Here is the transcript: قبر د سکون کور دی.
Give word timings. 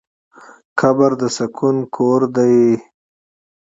قبر 0.79 1.11
د 1.21 1.23
سکون 1.37 1.77
کور 1.95 2.21
دی. 2.35 2.57